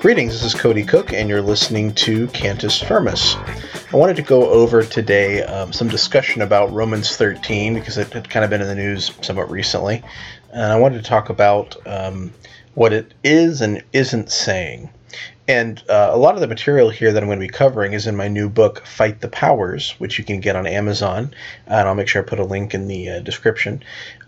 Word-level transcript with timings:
Greetings, 0.00 0.32
this 0.32 0.54
is 0.54 0.58
Cody 0.58 0.82
Cook, 0.82 1.12
and 1.12 1.28
you're 1.28 1.42
listening 1.42 1.92
to 1.96 2.26
Cantus 2.28 2.80
Firmus. 2.80 3.36
I 3.92 3.96
wanted 3.98 4.16
to 4.16 4.22
go 4.22 4.48
over 4.48 4.82
today 4.82 5.42
um, 5.42 5.74
some 5.74 5.88
discussion 5.88 6.40
about 6.40 6.72
Romans 6.72 7.18
13 7.18 7.74
because 7.74 7.98
it 7.98 8.10
had 8.10 8.30
kind 8.30 8.42
of 8.42 8.48
been 8.48 8.62
in 8.62 8.66
the 8.66 8.74
news 8.74 9.12
somewhat 9.20 9.50
recently. 9.50 10.02
And 10.54 10.72
I 10.72 10.80
wanted 10.80 11.02
to 11.02 11.06
talk 11.06 11.28
about 11.28 11.76
um, 11.86 12.32
what 12.72 12.94
it 12.94 13.12
is 13.22 13.60
and 13.60 13.84
isn't 13.92 14.30
saying. 14.30 14.88
And 15.46 15.84
uh, 15.90 16.08
a 16.14 16.16
lot 16.16 16.34
of 16.34 16.40
the 16.40 16.48
material 16.48 16.88
here 16.88 17.12
that 17.12 17.22
I'm 17.22 17.28
going 17.28 17.38
to 17.38 17.46
be 17.46 17.52
covering 17.52 17.92
is 17.92 18.06
in 18.06 18.16
my 18.16 18.28
new 18.28 18.48
book, 18.48 18.86
Fight 18.86 19.20
the 19.20 19.28
Powers, 19.28 19.90
which 19.98 20.18
you 20.18 20.24
can 20.24 20.40
get 20.40 20.56
on 20.56 20.66
Amazon. 20.66 21.34
And 21.66 21.86
I'll 21.86 21.94
make 21.94 22.08
sure 22.08 22.22
I 22.22 22.24
put 22.24 22.40
a 22.40 22.44
link 22.44 22.72
in 22.72 22.88
the 22.88 23.10
uh, 23.10 23.20
description. 23.20 23.82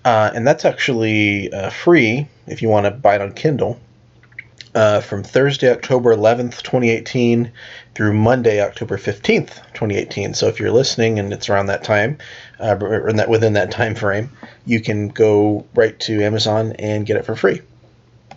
Uh, 0.04 0.32
and 0.34 0.46
that's 0.46 0.66
actually 0.66 1.50
uh, 1.50 1.70
free 1.70 2.28
if 2.46 2.60
you 2.60 2.68
want 2.68 2.84
to 2.84 2.90
buy 2.90 3.14
it 3.14 3.22
on 3.22 3.32
Kindle 3.32 3.80
uh, 4.74 5.00
from 5.00 5.22
Thursday, 5.22 5.70
October 5.70 6.14
11th, 6.14 6.62
2018, 6.62 7.52
through 7.94 8.12
Monday, 8.14 8.62
October 8.62 8.96
15th, 8.96 9.56
2018. 9.74 10.34
So 10.34 10.48
if 10.48 10.58
you're 10.58 10.70
listening 10.70 11.18
and 11.18 11.32
it's 11.32 11.48
around 11.48 11.66
that 11.66 11.84
time, 11.84 12.18
uh, 12.58 12.76
in 13.06 13.16
that, 13.16 13.28
within 13.28 13.52
that 13.54 13.70
time 13.70 13.94
frame, 13.94 14.30
you 14.64 14.80
can 14.80 15.08
go 15.08 15.66
right 15.74 15.98
to 16.00 16.22
Amazon 16.22 16.72
and 16.78 17.04
get 17.04 17.16
it 17.16 17.26
for 17.26 17.36
free. 17.36 17.60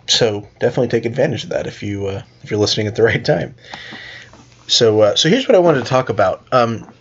So 0.08 0.48
definitely 0.60 0.88
take 0.88 1.04
advantage 1.04 1.44
of 1.44 1.50
that 1.50 1.66
if 1.66 1.82
you 1.82 2.06
uh, 2.06 2.22
if 2.42 2.50
you're 2.50 2.60
listening 2.60 2.86
at 2.86 2.94
the 2.94 3.02
right 3.04 3.24
time. 3.24 3.54
So 4.68 5.00
uh, 5.00 5.16
so 5.16 5.28
here's 5.28 5.48
what 5.48 5.54
I 5.54 5.58
wanted 5.58 5.80
to 5.80 5.90
talk 5.90 6.08
about. 6.08 6.46
Um, 6.52 6.92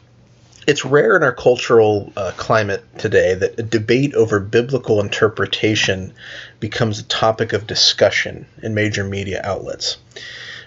it's 0.68 0.84
rare 0.84 1.16
in 1.16 1.22
our 1.22 1.34
cultural 1.34 2.12
uh, 2.18 2.32
climate 2.38 2.84
today 2.98 3.36
that 3.36 3.60
a 3.60 3.64
debate 3.64 4.16
over 4.16 4.40
biblical 4.40 5.00
interpretation 5.00 6.14
becomes 6.60 7.00
a 7.00 7.04
topic 7.04 7.54
of 7.54 7.68
discussion 7.68 8.48
in 8.64 8.74
major 8.74 9.04
media 9.04 9.42
outlets. 9.44 9.98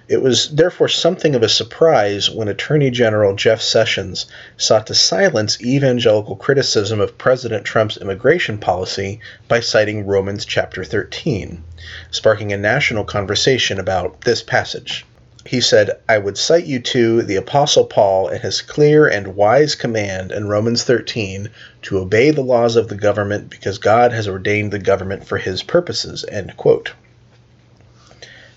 It 0.06 0.22
was 0.22 0.48
therefore 0.50 0.88
something 0.88 1.34
of 1.34 1.42
a 1.42 1.48
surprise 1.48 2.30
when 2.30 2.48
Attorney 2.48 2.90
General 2.90 3.34
Jeff 3.34 3.60
Sessions 3.60 4.26
sought 4.56 4.86
to 4.86 4.94
silence 4.94 5.60
evangelical 5.60 6.36
criticism 6.36 7.00
of 7.00 7.18
President 7.18 7.64
Trump's 7.64 7.98
immigration 7.98 8.58
policy 8.58 9.20
by 9.48 9.60
citing 9.60 10.06
Romans 10.06 10.46
chapter 10.46 10.84
13, 10.84 11.62
sparking 12.10 12.52
a 12.52 12.56
national 12.56 13.04
conversation 13.04 13.78
about 13.78 14.22
this 14.22 14.42
passage 14.42 15.04
he 15.48 15.62
said, 15.62 15.96
I 16.06 16.18
would 16.18 16.36
cite 16.36 16.66
you 16.66 16.78
to 16.78 17.22
the 17.22 17.36
Apostle 17.36 17.86
Paul 17.86 18.28
and 18.28 18.42
his 18.42 18.60
clear 18.60 19.06
and 19.06 19.34
wise 19.34 19.74
command 19.74 20.30
in 20.30 20.46
Romans 20.46 20.84
13 20.84 21.48
to 21.84 21.98
obey 21.98 22.30
the 22.30 22.42
laws 22.42 22.76
of 22.76 22.88
the 22.88 22.94
government 22.94 23.48
because 23.48 23.78
God 23.78 24.12
has 24.12 24.28
ordained 24.28 24.72
the 24.72 24.78
government 24.78 25.26
for 25.26 25.38
his 25.38 25.62
purposes. 25.62 26.22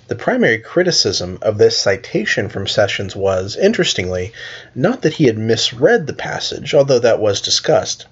The 0.09 0.15
primary 0.17 0.57
criticism 0.57 1.39
of 1.41 1.57
this 1.57 1.77
citation 1.77 2.49
from 2.49 2.67
Sessions 2.67 3.15
was, 3.15 3.55
interestingly, 3.55 4.33
not 4.75 5.01
that 5.03 5.13
he 5.13 5.27
had 5.27 5.37
misread 5.37 6.07
the 6.07 6.13
passage, 6.13 6.73
although 6.73 6.99
that 6.99 7.21
was 7.21 7.39
discussed, 7.39 8.05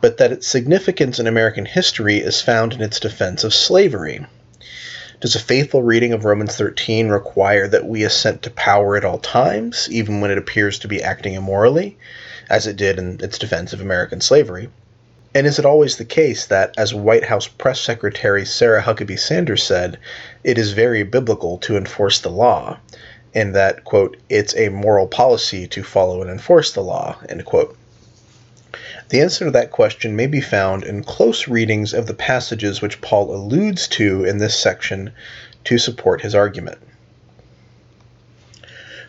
but 0.00 0.18
that 0.18 0.30
its 0.30 0.46
significance 0.46 1.18
in 1.18 1.26
American 1.26 1.64
history 1.64 2.18
is 2.18 2.40
found 2.40 2.72
in 2.72 2.82
its 2.82 3.00
defense 3.00 3.42
of 3.42 3.52
slavery. 3.52 4.24
Does 5.22 5.36
a 5.36 5.38
faithful 5.38 5.84
reading 5.84 6.12
of 6.12 6.24
Romans 6.24 6.56
13 6.56 7.08
require 7.08 7.68
that 7.68 7.86
we 7.86 8.02
assent 8.02 8.42
to 8.42 8.50
power 8.50 8.96
at 8.96 9.04
all 9.04 9.18
times, 9.18 9.86
even 9.88 10.20
when 10.20 10.32
it 10.32 10.36
appears 10.36 10.80
to 10.80 10.88
be 10.88 11.00
acting 11.00 11.34
immorally, 11.34 11.96
as 12.50 12.66
it 12.66 12.74
did 12.74 12.98
in 12.98 13.20
its 13.22 13.38
defense 13.38 13.72
of 13.72 13.80
American 13.80 14.20
slavery? 14.20 14.68
And 15.32 15.46
is 15.46 15.60
it 15.60 15.64
always 15.64 15.96
the 15.96 16.04
case 16.04 16.46
that, 16.46 16.74
as 16.76 16.92
White 16.92 17.22
House 17.22 17.46
Press 17.46 17.80
Secretary 17.80 18.44
Sarah 18.44 18.82
Huckabee 18.82 19.16
Sanders 19.16 19.62
said, 19.62 19.96
it 20.42 20.58
is 20.58 20.72
very 20.72 21.04
biblical 21.04 21.56
to 21.58 21.76
enforce 21.76 22.18
the 22.18 22.28
law, 22.28 22.78
and 23.32 23.54
that, 23.54 23.84
quote, 23.84 24.16
it's 24.28 24.56
a 24.56 24.70
moral 24.70 25.06
policy 25.06 25.68
to 25.68 25.84
follow 25.84 26.20
and 26.20 26.32
enforce 26.32 26.72
the 26.72 26.82
law, 26.82 27.16
end 27.28 27.44
quote? 27.44 27.76
The 29.12 29.20
answer 29.20 29.44
to 29.44 29.50
that 29.50 29.70
question 29.70 30.16
may 30.16 30.26
be 30.26 30.40
found 30.40 30.84
in 30.84 31.04
close 31.04 31.46
readings 31.46 31.92
of 31.92 32.06
the 32.06 32.14
passages 32.14 32.80
which 32.80 33.02
Paul 33.02 33.34
alludes 33.34 33.86
to 33.88 34.24
in 34.24 34.38
this 34.38 34.54
section 34.54 35.12
to 35.64 35.76
support 35.76 36.22
his 36.22 36.34
argument. 36.34 36.78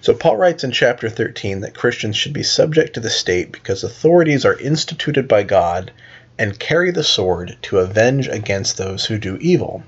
So, 0.02 0.14
Paul 0.14 0.36
writes 0.36 0.62
in 0.66 0.72
chapter 0.72 1.10
13 1.10 1.62
that 1.62 1.74
Christians 1.74 2.18
should 2.18 2.34
be 2.34 2.44
subject 2.44 2.96
to 2.96 3.00
the 3.00 3.10
state 3.10 3.54
because 3.54 3.82
authorities 3.82 4.44
are 4.44 4.60
instituted 4.60 5.26
by 5.26 5.44
God 5.44 5.92
and 6.38 6.60
carry 6.60 6.92
the 6.92 7.06
sword 7.06 7.56
to 7.62 7.80
avenge 7.80 8.28
against 8.28 8.76
those 8.76 9.06
who 9.06 9.18
do 9.18 9.38
evil. 9.40 9.84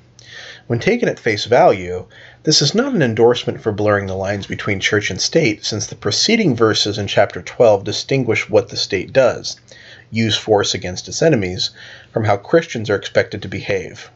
When 0.68 0.80
taken 0.80 1.10
at 1.10 1.20
face 1.20 1.44
value, 1.44 2.08
this 2.44 2.62
is 2.62 2.74
not 2.74 2.94
an 2.94 3.02
endorsement 3.02 3.62
for 3.62 3.74
blurring 3.74 4.08
the 4.08 4.16
lines 4.16 4.48
between 4.48 4.80
church 4.80 5.10
and 5.10 5.20
state, 5.20 5.66
since 5.66 5.88
the 5.88 5.96
preceding 5.96 6.56
verses 6.56 6.98
in 6.98 7.08
chapter 7.08 7.42
12 7.42 7.84
distinguish 7.84 8.50
what 8.50 8.70
the 8.70 8.78
state 8.78 9.12
does 9.12 9.58
use 10.12 10.38
force 10.38 10.74
against 10.74 11.08
its 11.08 11.22
enemies 11.22 11.72
from 12.12 12.24
how 12.26 12.38
Christians 12.38 12.90
are 12.90 12.96
expected 12.96 13.42
to 13.42 13.48
behave. 13.48 14.10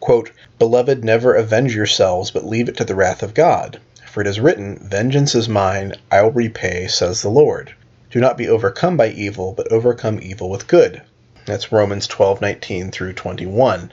Quote, 0.00 0.30
Beloved, 0.58 1.04
never 1.04 1.34
avenge 1.34 1.74
yourselves, 1.74 2.30
but 2.30 2.46
leave 2.46 2.68
it 2.68 2.76
to 2.76 2.84
the 2.84 2.94
wrath 2.94 3.22
of 3.22 3.34
God. 3.34 3.80
For 4.06 4.20
it 4.20 4.26
is 4.26 4.40
written, 4.40 4.78
Vengeance 4.78 5.34
is 5.34 5.48
mine, 5.48 5.94
I 6.10 6.22
will 6.22 6.30
repay, 6.30 6.86
says 6.86 7.22
the 7.22 7.28
Lord. 7.28 7.74
Do 8.10 8.20
not 8.20 8.38
be 8.38 8.48
overcome 8.48 8.96
by 8.96 9.08
evil, 9.08 9.52
but 9.52 9.70
overcome 9.70 10.20
evil 10.22 10.48
with 10.48 10.68
good. 10.68 11.02
That's 11.44 11.72
Romans 11.72 12.06
12, 12.06 12.40
19 12.40 12.90
through 12.90 13.12
21. 13.12 13.92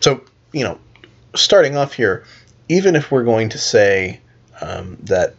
So, 0.00 0.22
you 0.52 0.64
know, 0.64 0.78
starting 1.34 1.76
off 1.76 1.94
here, 1.94 2.24
even 2.68 2.96
if 2.96 3.10
we're 3.10 3.24
going 3.24 3.48
to 3.50 3.58
say 3.58 4.20
um, 4.60 4.96
that 5.02 5.34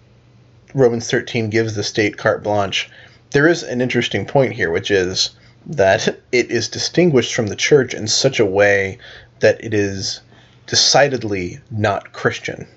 Romans 0.74 1.10
13 1.10 1.50
gives 1.50 1.76
the 1.76 1.84
state 1.84 2.18
carte 2.18 2.44
blanche 2.44 2.90
there 3.32 3.48
is 3.48 3.64
an 3.64 3.82
interesting 3.82 4.26
point 4.26 4.54
here, 4.54 4.72
which 4.72 4.90
is 4.90 5.32
that 5.66 6.08
it 6.32 6.52
is 6.52 6.68
distinguished 6.68 7.34
from 7.34 7.48
the 7.48 7.56
church 7.56 7.94
in 7.94 8.08
such 8.08 8.40
a 8.40 8.46
way 8.46 8.98
that 9.40 9.64
it 9.64 9.74
is 9.74 10.22
decidedly 10.68 11.60
not 11.72 12.14
Christian. 12.14 12.68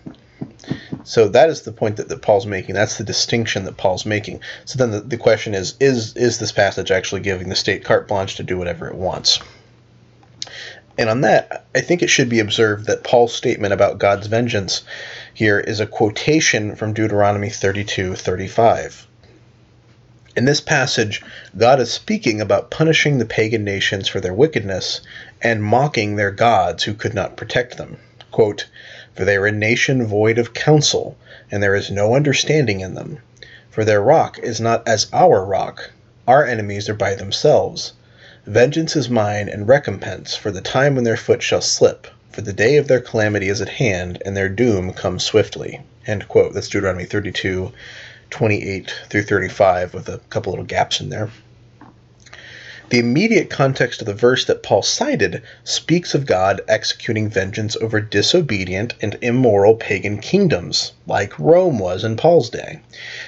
So 1.05 1.29
that 1.29 1.51
is 1.51 1.63
the 1.63 1.73
point 1.73 1.97
that, 1.97 2.09
that 2.09 2.23
Paul's 2.23 2.47
making. 2.47 2.75
That's 2.75 2.97
the 2.97 3.05
distinction 3.05 3.65
that 3.65 3.77
Paul's 3.77 4.07
making. 4.07 4.41
So 4.65 4.79
then 4.79 4.91
the, 4.93 5.01
the 5.01 5.17
question 5.17 5.55
is, 5.55 5.75
is 5.81 6.15
is 6.17 6.39
this 6.39 6.53
passage 6.53 6.91
actually 6.91 7.21
giving 7.21 7.49
the 7.49 7.57
state 7.57 7.84
carte 7.84 8.07
blanche 8.07 8.37
to 8.37 8.43
do 8.43 8.57
whatever 8.57 8.87
it 8.87 8.95
wants? 8.95 9.41
And 10.97 11.09
on 11.09 11.23
that, 11.23 11.65
I 11.75 11.81
think 11.81 12.03
it 12.03 12.11
should 12.11 12.29
be 12.29 12.39
observed 12.39 12.87
that 12.87 13.03
Paul's 13.03 13.34
statement 13.34 13.73
about 13.73 13.99
God's 13.99 14.27
vengeance 14.27 14.83
here 15.34 15.59
is 15.59 15.81
a 15.81 15.87
quotation 15.87 16.77
from 16.77 16.93
Deuteronomy 16.93 17.51
32 17.51 18.15
35. 18.15 19.07
In 20.34 20.47
this 20.47 20.62
passage, 20.62 21.22
God 21.59 21.78
is 21.78 21.93
speaking 21.93 22.41
about 22.41 22.70
punishing 22.70 23.19
the 23.19 23.26
pagan 23.26 23.65
nations 23.65 24.09
for 24.09 24.19
their 24.19 24.32
wickedness 24.32 25.03
and 25.43 25.62
mocking 25.62 26.16
their 26.16 26.31
gods 26.31 26.84
who 26.84 26.94
could 26.94 27.12
not 27.12 27.37
protect 27.37 27.76
them. 27.76 27.98
Quote, 28.31 28.65
For 29.15 29.26
they 29.26 29.37
are 29.37 29.44
a 29.44 29.53
nation 29.53 30.06
void 30.06 30.38
of 30.38 30.54
counsel, 30.54 31.19
and 31.50 31.62
there 31.62 31.75
is 31.75 31.91
no 31.91 32.15
understanding 32.15 32.81
in 32.81 32.94
them. 32.94 33.19
For 33.69 33.84
their 33.84 34.00
rock 34.00 34.38
is 34.38 34.59
not 34.59 34.88
as 34.88 35.06
our 35.12 35.44
rock. 35.44 35.91
Our 36.26 36.47
enemies 36.47 36.88
are 36.88 36.94
by 36.94 37.15
themselves. 37.15 37.92
Vengeance 38.47 38.97
is 38.97 39.10
mine, 39.10 39.51
and 39.51 39.68
recompense 39.68 40.34
for 40.34 40.51
the 40.51 40.62
time 40.62 40.95
when 40.95 41.04
their 41.04 41.18
foot 41.18 41.42
shall 41.42 41.60
slip. 41.60 42.07
For 42.30 42.41
the 42.41 42.54
day 42.54 42.78
of 42.78 42.89
their 42.89 43.01
calamity 43.01 43.51
is 43.51 43.60
at 43.60 43.68
hand, 43.68 44.22
and 44.24 44.34
their 44.34 44.48
doom 44.48 44.95
comes 44.95 45.24
swiftly. 45.24 45.83
End 46.07 46.27
quote. 46.27 46.54
That's 46.54 46.68
Deuteronomy 46.68 47.04
32, 47.04 47.71
28 48.33 48.93
through 49.09 49.23
35 49.23 49.95
with 49.95 50.09
a 50.09 50.19
couple 50.31 50.53
little 50.53 50.65
gaps 50.65 51.01
in 51.01 51.11
there. 51.11 51.31
The 52.89 52.99
immediate 52.99 53.49
context 53.49 54.03
of 54.03 54.07
the 54.07 54.13
verse 54.13 54.45
that 54.45 54.63
Paul 54.63 54.83
cited 54.83 55.43
speaks 55.65 56.15
of 56.15 56.27
God 56.27 56.61
executing 56.69 57.31
vengeance 57.31 57.75
over 57.77 58.01
disobedient 58.03 58.95
and 59.01 59.17
immoral 59.23 59.77
pagan 59.77 60.19
kingdoms, 60.19 60.93
like 61.07 61.39
Rome 61.39 61.79
was 61.79 62.05
in 62.05 62.17
Paul's 62.17 62.51
day, 62.51 62.81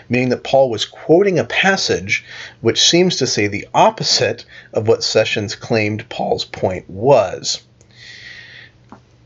meaning 0.08 0.28
that 0.30 0.44
Paul 0.44 0.68
was 0.68 0.84
quoting 0.84 1.38
a 1.38 1.44
passage 1.44 2.24
which 2.60 2.86
seems 2.86 3.16
to 3.16 3.26
say 3.26 3.46
the 3.46 3.66
opposite 3.72 4.44
of 4.72 4.86
what 4.86 5.02
Sessions 5.02 5.54
claimed 5.54 6.10
Paul's 6.10 6.44
point 6.44 6.88
was. 6.90 7.60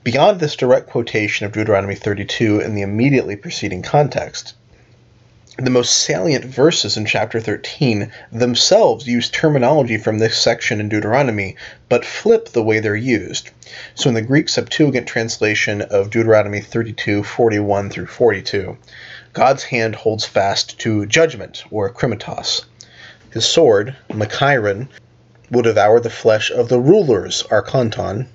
Beyond 0.04 0.38
this 0.38 0.54
direct 0.54 0.88
quotation 0.88 1.46
of 1.46 1.52
Deuteronomy 1.52 1.96
32 1.96 2.60
in 2.60 2.74
the 2.74 2.82
immediately 2.82 3.34
preceding 3.34 3.82
context, 3.82 4.54
the 5.64 5.70
most 5.70 5.92
salient 5.92 6.44
verses 6.44 6.96
in 6.96 7.04
chapter 7.04 7.40
13 7.40 8.12
themselves 8.30 9.08
use 9.08 9.28
terminology 9.28 9.98
from 9.98 10.18
this 10.18 10.38
section 10.38 10.78
in 10.78 10.88
Deuteronomy, 10.88 11.56
but 11.88 12.04
flip 12.04 12.50
the 12.50 12.62
way 12.62 12.78
they're 12.78 12.94
used. 12.94 13.50
So 13.96 14.08
in 14.08 14.14
the 14.14 14.22
Greek 14.22 14.48
Septuagint 14.48 15.08
translation 15.08 15.82
of 15.82 16.10
Deuteronomy 16.10 16.60
32 16.60 17.24
41 17.24 17.90
through 17.90 18.06
42, 18.06 18.76
God's 19.32 19.64
hand 19.64 19.96
holds 19.96 20.24
fast 20.24 20.78
to 20.78 21.06
judgment, 21.06 21.64
or 21.72 21.92
krimatos. 21.92 22.64
His 23.32 23.44
sword, 23.44 23.96
Machiron, 24.10 24.88
will 25.50 25.62
devour 25.62 25.98
the 25.98 26.08
flesh 26.08 26.52
of 26.52 26.68
the 26.68 26.78
rulers, 26.78 27.42
archonton, 27.50 28.28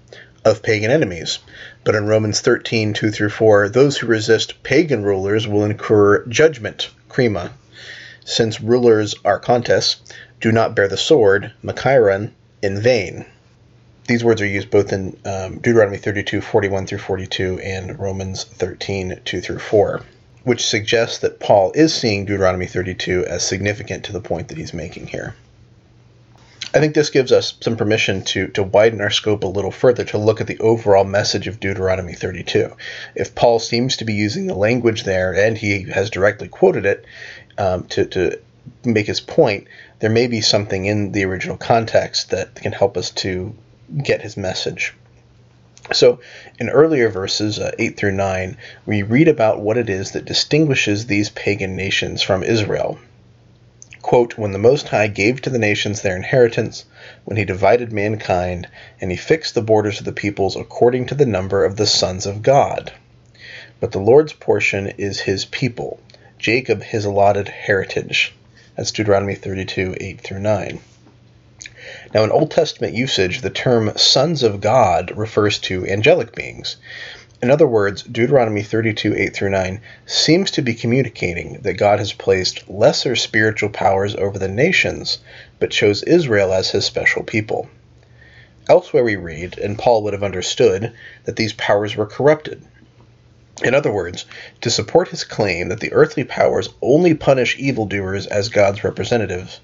of 0.43 0.61
pagan 0.61 0.91
enemies. 0.91 1.39
But 1.85 1.95
in 1.95 2.05
Romans 2.05 2.41
13, 2.41 2.91
2 2.91 3.11
through 3.11 3.29
4, 3.29 3.69
those 3.69 3.97
who 3.97 4.07
resist 4.07 4.61
pagan 4.63 5.03
rulers 5.03 5.47
will 5.47 5.63
incur 5.63 6.25
judgment, 6.25 6.89
krima. 7.13 7.51
Since 8.25 8.59
rulers, 8.59 9.15
are 9.23 9.39
archontes, 9.39 9.97
do 10.41 10.51
not 10.51 10.75
bear 10.75 10.87
the 10.87 10.97
sword, 10.97 11.53
makairon, 11.63 12.31
in 12.61 12.81
vain. 12.81 13.25
These 14.07 14.23
words 14.23 14.41
are 14.41 14.47
used 14.47 14.69
both 14.69 14.91
in 14.91 15.17
um, 15.25 15.59
Deuteronomy 15.59 15.97
32, 15.97 16.41
41 16.41 16.87
through 16.87 16.97
42, 16.97 17.59
and 17.59 17.99
Romans 17.99 18.43
13, 18.43 19.21
2 19.23 19.41
through 19.41 19.59
4, 19.59 20.01
which 20.43 20.65
suggests 20.65 21.19
that 21.19 21.39
Paul 21.39 21.71
is 21.75 21.93
seeing 21.93 22.25
Deuteronomy 22.25 22.65
32 22.65 23.25
as 23.25 23.45
significant 23.45 24.03
to 24.05 24.11
the 24.11 24.19
point 24.19 24.47
that 24.47 24.57
he's 24.57 24.73
making 24.73 25.07
here. 25.07 25.35
I 26.75 26.79
think 26.79 26.95
this 26.95 27.11
gives 27.11 27.31
us 27.31 27.53
some 27.61 27.77
permission 27.77 28.23
to, 28.23 28.47
to 28.49 28.63
widen 28.63 28.99
our 28.99 29.11
scope 29.11 29.43
a 29.43 29.47
little 29.47 29.69
further 29.69 30.03
to 30.05 30.17
look 30.17 30.41
at 30.41 30.47
the 30.47 30.57
overall 30.57 31.03
message 31.03 31.47
of 31.47 31.59
Deuteronomy 31.59 32.13
32. 32.13 32.75
If 33.13 33.35
Paul 33.35 33.59
seems 33.59 33.97
to 33.97 34.05
be 34.05 34.13
using 34.13 34.47
the 34.47 34.55
language 34.55 35.03
there, 35.03 35.35
and 35.35 35.55
he 35.55 35.83
has 35.91 36.09
directly 36.09 36.47
quoted 36.47 36.87
it 36.87 37.05
um, 37.59 37.83
to, 37.89 38.05
to 38.05 38.39
make 38.83 39.05
his 39.05 39.19
point, 39.19 39.67
there 39.99 40.09
may 40.09 40.25
be 40.25 40.41
something 40.41 40.85
in 40.85 41.11
the 41.11 41.25
original 41.25 41.57
context 41.57 42.31
that 42.31 42.55
can 42.55 42.71
help 42.71 42.97
us 42.97 43.11
to 43.11 43.55
get 44.01 44.23
his 44.23 44.35
message. 44.35 44.95
So, 45.91 46.21
in 46.59 46.69
earlier 46.69 47.09
verses, 47.09 47.59
uh, 47.59 47.71
8 47.77 47.97
through 47.97 48.13
9, 48.13 48.57
we 48.87 49.03
read 49.03 49.27
about 49.27 49.59
what 49.59 49.77
it 49.77 49.89
is 49.89 50.11
that 50.11 50.25
distinguishes 50.25 51.05
these 51.05 51.29
pagan 51.29 51.75
nations 51.75 52.23
from 52.23 52.41
Israel 52.41 52.97
quote, 54.03 54.37
When 54.37 54.51
the 54.51 54.59
Most 54.59 54.89
High 54.89 55.07
gave 55.07 55.41
to 55.41 55.49
the 55.49 55.57
nations 55.57 56.01
their 56.01 56.15
inheritance, 56.15 56.85
when 57.25 57.37
he 57.37 57.45
divided 57.45 57.91
mankind, 57.91 58.67
and 59.01 59.09
he 59.09 59.17
fixed 59.17 59.55
the 59.55 59.63
borders 59.63 59.97
of 59.97 60.05
the 60.05 60.11
peoples 60.11 60.55
according 60.55 61.07
to 61.07 61.15
the 61.15 61.25
number 61.25 61.65
of 61.65 61.77
the 61.77 61.87
sons 61.87 62.27
of 62.27 62.43
God. 62.43 62.91
But 63.79 63.91
the 63.91 63.99
Lord's 63.99 64.33
portion 64.33 64.87
is 64.97 65.21
his 65.21 65.45
people, 65.45 65.99
Jacob 66.37 66.83
his 66.83 67.05
allotted 67.05 67.47
heritage. 67.47 68.35
That's 68.75 68.91
Deuteronomy 68.91 69.35
32, 69.35 69.95
8 69.99 70.21
through 70.21 70.39
9. 70.41 70.79
Now, 72.13 72.23
in 72.23 72.31
Old 72.31 72.51
Testament 72.51 72.93
usage, 72.93 73.41
the 73.41 73.49
term 73.49 73.91
sons 73.97 74.43
of 74.43 74.61
God 74.61 75.11
refers 75.17 75.59
to 75.59 75.87
angelic 75.87 76.35
beings. 76.35 76.77
In 77.43 77.51
other 77.51 77.67
words, 77.67 78.03
Deuteronomy 78.03 78.63
32 78.63 79.17
8 79.17 79.35
through 79.35 79.49
9 79.49 79.81
seems 80.05 80.49
to 80.51 80.61
be 80.61 80.73
communicating 80.73 81.59
that 81.63 81.73
God 81.73 81.99
has 81.99 82.13
placed 82.13 82.69
lesser 82.69 83.17
spiritual 83.17 83.67
powers 83.67 84.15
over 84.15 84.39
the 84.39 84.47
nations, 84.47 85.17
but 85.59 85.69
chose 85.69 86.03
Israel 86.03 86.53
as 86.53 86.71
his 86.71 86.85
special 86.85 87.21
people. 87.21 87.67
Elsewhere 88.69 89.03
we 89.03 89.17
read, 89.17 89.57
and 89.57 89.77
Paul 89.77 90.03
would 90.03 90.13
have 90.13 90.23
understood, 90.23 90.93
that 91.25 91.35
these 91.35 91.51
powers 91.51 91.97
were 91.97 92.05
corrupted. 92.05 92.63
In 93.61 93.75
other 93.75 93.91
words, 93.91 94.23
to 94.61 94.69
support 94.69 95.09
his 95.09 95.25
claim 95.25 95.67
that 95.67 95.81
the 95.81 95.91
earthly 95.91 96.23
powers 96.23 96.69
only 96.81 97.13
punish 97.13 97.59
evildoers 97.59 98.25
as 98.25 98.47
God's 98.47 98.85
representatives, 98.85 99.59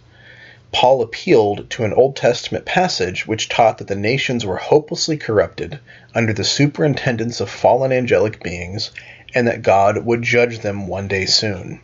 Paul 0.71 1.01
appealed 1.01 1.69
to 1.71 1.83
an 1.83 1.93
Old 1.93 2.15
Testament 2.15 2.63
passage 2.63 3.25
which 3.25 3.49
taught 3.49 3.79
that 3.79 3.87
the 3.87 3.95
nations 3.95 4.45
were 4.45 4.57
hopelessly 4.57 5.17
corrupted 5.17 5.79
under 6.13 6.31
the 6.31 6.43
superintendence 6.43 7.39
of 7.39 7.49
fallen 7.49 7.91
angelic 7.91 8.43
beings 8.43 8.91
and 9.33 9.47
that 9.47 9.63
God 9.63 10.05
would 10.05 10.21
judge 10.21 10.59
them 10.59 10.87
one 10.87 11.07
day 11.07 11.25
soon. 11.25 11.81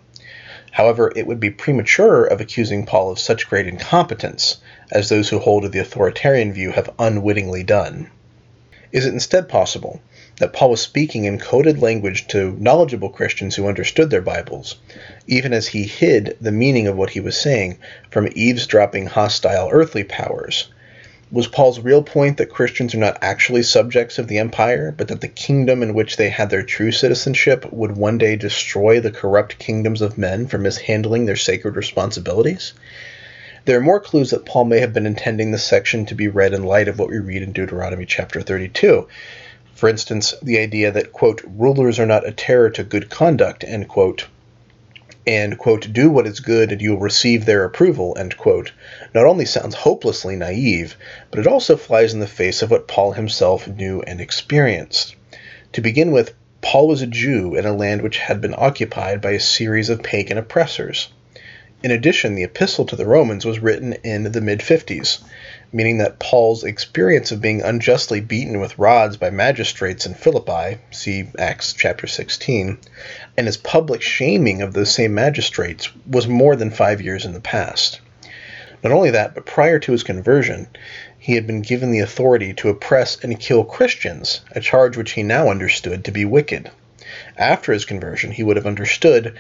However, 0.72 1.12
it 1.16 1.26
would 1.26 1.40
be 1.40 1.50
premature 1.50 2.26
of 2.26 2.42
accusing 2.42 2.86
Paul 2.86 3.10
of 3.12 3.18
such 3.18 3.50
great 3.50 3.66
incompetence, 3.66 4.58
as 4.92 5.10
those 5.10 5.30
who 5.30 5.40
hold 5.40 5.64
to 5.64 5.70
the 5.70 5.80
authoritarian 5.80 6.54
view 6.54 6.72
have 6.72 6.90
unwittingly 7.00 7.64
done. 7.64 8.12
Is 8.96 9.06
it 9.06 9.14
instead 9.14 9.50
possible 9.50 10.00
that 10.40 10.54
Paul 10.54 10.70
was 10.70 10.80
speaking 10.80 11.26
in 11.26 11.38
coded 11.38 11.82
language 11.82 12.28
to 12.28 12.56
knowledgeable 12.62 13.10
Christians 13.10 13.54
who 13.54 13.68
understood 13.68 14.10
their 14.10 14.22
Bibles, 14.22 14.78
even 15.28 15.52
as 15.52 15.68
he 15.68 15.84
hid 15.84 16.38
the 16.40 16.54
meaning 16.54 16.88
of 16.88 16.96
what 16.96 17.10
he 17.10 17.20
was 17.20 17.36
saying 17.36 17.78
from 18.10 18.30
eavesdropping 18.34 19.08
hostile 19.08 19.68
earthly 19.70 20.06
powers. 20.06 20.70
Was 21.30 21.48
Paul's 21.48 21.82
real 21.82 22.04
point 22.04 22.38
that 22.38 22.46
Christians 22.46 22.96
are 22.96 23.00
not 23.00 23.18
actually 23.22 23.64
subjects 23.64 24.18
of 24.18 24.30
the 24.30 24.38
empire, 24.38 24.94
but 24.96 25.10
that 25.10 25.20
the 25.20 25.28
kingdom 25.28 25.84
in 25.84 25.94
which 25.94 26.16
they 26.16 26.30
had 26.30 26.50
their 26.50 26.64
true 26.64 26.94
citizenship 26.94 27.66
would 27.74 27.98
one 27.98 28.18
day 28.18 28.38
destroy 28.38 29.02
the 29.02 29.12
corrupt 29.12 29.60
kingdoms 29.60 30.02
of 30.02 30.18
men 30.18 30.48
for 30.48 30.58
mishandling 30.58 31.26
their 31.26 31.36
sacred 31.36 31.76
responsibilities? 31.76 32.72
There 33.66 33.80
are 33.80 33.82
more 33.82 34.00
clues 34.00 34.30
that 34.30 34.46
Paul 34.46 34.66
may 34.66 34.80
have 34.80 34.94
been 34.94 35.08
intending 35.08 35.50
this 35.50 35.64
section 35.64 36.06
to 36.06 36.14
be 36.14 36.28
read 36.28 36.54
in 36.54 36.66
light 36.66 36.88
of 36.88 37.00
what 37.00 37.10
we 37.10 37.18
read 37.18 37.42
in 37.42 37.52
Deuteronomy 37.52 38.06
chapter 38.06 38.40
32. 38.40 39.08
For 39.74 39.90
instance, 39.90 40.36
the 40.40 40.60
idea 40.60 40.92
that, 40.92 41.12
quote, 41.12 41.42
rulers 41.48 41.98
are 41.98 42.06
not 42.06 42.28
a 42.28 42.32
terror 42.32 42.70
to 42.70 42.84
good 42.84 43.10
conduct, 43.10 43.64
end 43.64 43.88
quote, 43.88 44.28
and, 45.26 45.58
quote, 45.58 45.92
do 45.92 46.12
what 46.12 46.28
is 46.28 46.42
good 46.42 46.72
and 46.72 46.80
you 46.80 46.92
will 46.92 47.00
receive 47.00 47.46
their 47.46 47.64
approval, 47.64 48.16
end 48.20 48.38
quote, 48.38 48.72
not 49.16 49.26
only 49.26 49.46
sounds 49.46 49.74
hopelessly 49.74 50.36
naive, 50.36 50.96
but 51.32 51.40
it 51.40 51.48
also 51.48 51.76
flies 51.76 52.14
in 52.14 52.20
the 52.20 52.28
face 52.28 52.62
of 52.62 52.70
what 52.70 52.88
Paul 52.88 53.14
himself 53.14 53.68
knew 53.68 54.04
and 54.04 54.22
experienced. 54.22 55.16
To 55.74 55.82
begin 55.82 56.12
with, 56.12 56.36
Paul 56.62 56.88
was 56.88 57.02
a 57.02 57.08
Jew 57.08 57.56
in 57.56 57.66
a 57.66 57.74
land 57.74 58.04
which 58.04 58.20
had 58.20 58.42
been 58.42 58.54
occupied 58.56 59.22
by 59.22 59.32
a 59.32 59.40
series 59.40 59.90
of 59.90 60.04
pagan 60.04 60.38
oppressors. 60.38 61.10
In 61.84 61.92
addition, 61.92 62.36
the 62.36 62.44
epistle 62.44 62.86
to 62.86 62.96
the 62.96 63.06
Romans 63.06 63.46
was 63.46 63.60
written 63.60 63.94
in 64.04 64.32
the 64.32 64.40
mid 64.40 64.60
50s, 64.60 65.20
meaning 65.74 65.98
that 65.98 66.20
Paul's 66.20 66.64
experience 66.64 67.32
of 67.34 67.42
being 67.42 67.62
unjustly 67.62 68.22
beaten 68.22 68.62
with 68.62 68.80
rods 68.80 69.18
by 69.18 69.30
magistrates 69.30 70.06
in 70.06 70.14
Philippi, 70.14 70.78
see 70.92 71.28
Acts 71.38 71.74
chapter 71.74 72.08
16, 72.08 72.78
and 73.38 73.46
his 73.46 73.58
public 73.58 74.02
shaming 74.02 74.62
of 74.62 74.74
those 74.74 74.90
same 74.94 75.14
magistrates 75.14 75.90
was 76.08 76.28
more 76.28 76.56
than 76.56 76.72
five 76.72 77.02
years 77.02 77.26
in 77.26 77.34
the 77.34 77.42
past. 77.42 78.00
Not 78.82 78.94
only 78.94 79.12
that, 79.12 79.36
but 79.36 79.46
prior 79.46 79.78
to 79.80 79.92
his 79.92 80.04
conversion, 80.04 80.68
he 81.20 81.36
had 81.36 81.46
been 81.46 81.62
given 81.62 81.92
the 81.92 82.00
authority 82.00 82.54
to 82.54 82.70
oppress 82.70 83.18
and 83.22 83.40
kill 83.40 83.66
Christians, 83.66 84.42
a 84.52 84.62
charge 84.62 84.96
which 84.96 85.12
he 85.12 85.24
now 85.24 85.50
understood 85.50 86.06
to 86.06 86.12
be 86.12 86.24
wicked 86.24 86.72
after 87.38 87.72
his 87.72 87.86
conversion, 87.86 88.30
he 88.32 88.44
would 88.44 88.58
have 88.58 88.66
understood 88.66 89.36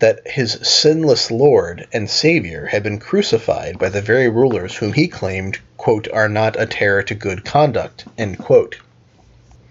that 0.00 0.26
his 0.26 0.58
sinless 0.62 1.30
Lord 1.30 1.86
and 1.92 2.10
Savior 2.10 2.66
had 2.66 2.82
been 2.82 2.98
crucified 2.98 3.78
by 3.78 3.90
the 3.90 4.02
very 4.02 4.28
rulers 4.28 4.76
whom 4.76 4.92
he 4.92 5.06
claimed, 5.06 5.60
quote, 5.76 6.08
are 6.12 6.28
not 6.28 6.60
a 6.60 6.66
terror 6.66 7.04
to 7.04 7.14
good 7.14 7.44
conduct. 7.44 8.06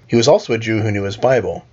He 0.08 0.16
was 0.16 0.28
also 0.30 0.54
a 0.54 0.58
Jew 0.58 0.80
who 0.82 0.92
knew 0.92 1.04
his 1.04 1.18
Bible. 1.18 1.66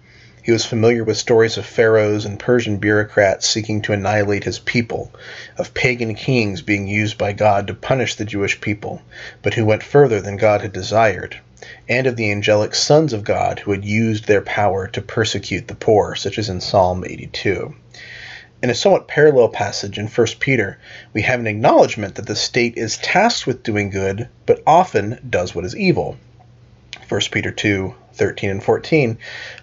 He 0.42 0.52
was 0.52 0.64
familiar 0.64 1.04
with 1.04 1.16
stories 1.16 1.56
of 1.56 1.66
pharaohs 1.66 2.24
and 2.24 2.38
Persian 2.38 2.76
bureaucrats 2.76 3.48
seeking 3.48 3.82
to 3.82 3.92
annihilate 3.92 4.44
his 4.44 4.58
people, 4.58 5.12
of 5.56 5.74
pagan 5.74 6.14
kings 6.14 6.62
being 6.62 6.86
used 6.86 7.18
by 7.18 7.32
God 7.32 7.66
to 7.66 7.74
punish 7.74 8.14
the 8.14 8.24
Jewish 8.24 8.60
people, 8.60 9.02
but 9.42 9.54
who 9.54 9.64
went 9.64 9.82
further 9.82 10.20
than 10.20 10.36
God 10.36 10.62
had 10.62 10.72
desired 10.72 11.40
and 11.88 12.06
of 12.06 12.14
the 12.14 12.30
angelic 12.30 12.74
sons 12.74 13.12
of 13.12 13.24
God 13.24 13.58
who 13.58 13.72
had 13.72 13.84
used 13.84 14.26
their 14.26 14.42
power 14.42 14.86
to 14.86 15.02
persecute 15.02 15.66
the 15.66 15.74
poor, 15.74 16.14
such 16.14 16.38
as 16.38 16.48
in 16.48 16.60
Psalm 16.60 17.04
82. 17.04 17.74
In 18.62 18.70
a 18.70 18.74
somewhat 18.74 19.08
parallel 19.08 19.48
passage 19.48 19.98
in 19.98 20.06
1 20.06 20.26
Peter, 20.38 20.78
we 21.12 21.22
have 21.22 21.40
an 21.40 21.46
acknowledgement 21.46 22.14
that 22.14 22.26
the 22.26 22.36
state 22.36 22.76
is 22.76 22.98
tasked 22.98 23.46
with 23.46 23.62
doing 23.62 23.90
good, 23.90 24.28
but 24.46 24.62
often 24.66 25.18
does 25.28 25.54
what 25.54 25.64
is 25.64 25.76
evil. 25.76 26.16
1 27.08 27.20
Peter 27.32 27.50
2 27.50 27.94
13 28.18 28.50
and 28.50 28.62
14 28.62 29.16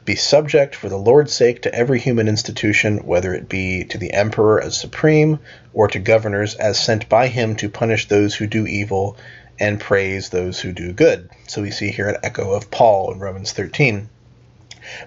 Be 0.05 0.15
subject 0.15 0.73
for 0.73 0.89
the 0.89 0.97
Lord's 0.97 1.33
sake 1.33 1.61
to 1.61 1.75
every 1.75 1.99
human 1.99 2.27
institution, 2.27 3.05
whether 3.05 3.33
it 3.33 3.49
be 3.49 3.83
to 3.83 3.97
the 3.97 4.13
emperor 4.13 4.61
as 4.61 4.77
supreme, 4.77 5.39
or 5.73 5.87
to 5.89 5.99
governors 5.99 6.55
as 6.55 6.79
sent 6.79 7.07
by 7.09 7.27
him 7.27 7.55
to 7.57 7.69
punish 7.69 8.07
those 8.07 8.33
who 8.35 8.47
do 8.47 8.65
evil 8.65 9.17
and 9.59 9.79
praise 9.79 10.29
those 10.29 10.59
who 10.59 10.71
do 10.71 10.93
good. 10.93 11.29
So 11.47 11.61
we 11.61 11.71
see 11.71 11.91
here 11.91 12.09
an 12.09 12.17
echo 12.23 12.51
of 12.51 12.71
Paul 12.71 13.11
in 13.11 13.19
Romans 13.19 13.51
13. 13.51 14.09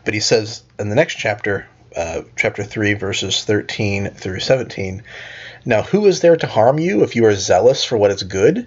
But 0.04 0.14
he 0.14 0.20
says 0.20 0.62
in 0.78 0.88
the 0.88 0.94
next 0.94 1.16
chapter, 1.16 1.66
uh, 1.96 2.22
chapter 2.36 2.64
3, 2.64 2.94
verses 2.94 3.44
13 3.44 4.10
through 4.10 4.40
17, 4.40 5.02
Now 5.64 5.82
who 5.82 6.06
is 6.06 6.20
there 6.20 6.36
to 6.36 6.46
harm 6.46 6.78
you 6.78 7.02
if 7.02 7.16
you 7.16 7.24
are 7.26 7.34
zealous 7.34 7.84
for 7.84 7.96
what 7.96 8.10
is 8.10 8.22
good? 8.22 8.66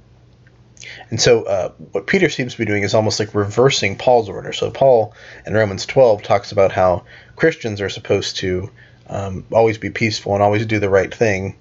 And 1.09 1.19
so, 1.21 1.43
uh, 1.43 1.71
what 1.91 2.07
Peter 2.07 2.29
seems 2.29 2.53
to 2.53 2.57
be 2.57 2.65
doing 2.65 2.83
is 2.83 2.93
almost 2.93 3.19
like 3.19 3.35
reversing 3.35 3.97
Paul's 3.97 4.29
order. 4.29 4.53
So, 4.53 4.71
Paul 4.71 5.13
in 5.45 5.53
Romans 5.53 5.85
12 5.85 6.23
talks 6.23 6.51
about 6.51 6.71
how 6.71 7.03
Christians 7.35 7.81
are 7.81 7.89
supposed 7.89 8.37
to 8.37 8.69
um, 9.07 9.45
always 9.51 9.77
be 9.77 9.89
peaceful 9.89 10.33
and 10.33 10.43
always 10.43 10.65
do 10.65 10.79
the 10.79 10.89
right 10.89 11.13
thing. 11.13 11.55